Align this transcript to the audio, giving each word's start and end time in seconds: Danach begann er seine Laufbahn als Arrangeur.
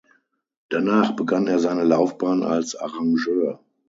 Danach 0.69 1.11
begann 1.15 1.45
er 1.45 1.59
seine 1.59 1.83
Laufbahn 1.83 2.41
als 2.41 2.75
Arrangeur. 2.75 3.63